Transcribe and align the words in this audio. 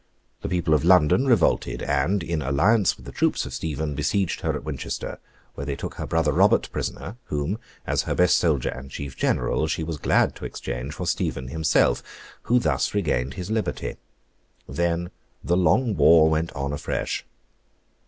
The 0.41 0.49
people 0.49 0.73
of 0.73 0.83
London 0.83 1.27
revolted; 1.27 1.83
and, 1.83 2.23
in 2.23 2.41
alliance 2.41 2.97
with 2.97 3.05
the 3.05 3.11
troops 3.11 3.45
of 3.45 3.53
Stephen, 3.53 3.93
besieged 3.93 4.41
her 4.41 4.55
at 4.55 4.63
Winchester, 4.63 5.19
where 5.53 5.63
they 5.63 5.75
took 5.75 5.93
her 6.01 6.07
brother 6.07 6.31
Robert 6.33 6.71
prisoner, 6.71 7.17
whom, 7.25 7.59
as 7.85 8.01
her 8.01 8.15
best 8.15 8.37
soldier 8.39 8.69
and 8.69 8.89
chief 8.89 9.15
general, 9.15 9.67
she 9.67 9.83
was 9.83 9.97
glad 9.99 10.33
to 10.37 10.45
exchange 10.45 10.95
for 10.95 11.05
Stephen 11.05 11.49
himself, 11.49 12.01
who 12.49 12.57
thus 12.57 12.95
regained 12.95 13.35
his 13.35 13.51
liberty. 13.51 13.97
Then, 14.67 15.11
the 15.43 15.55
long 15.55 15.95
war 15.95 16.31
went 16.31 16.51
on 16.53 16.73
afresh. 16.73 17.23